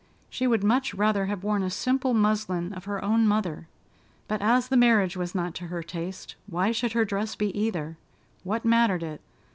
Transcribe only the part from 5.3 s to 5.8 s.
not to